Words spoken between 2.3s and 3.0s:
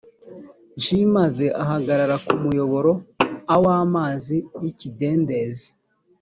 muyoboro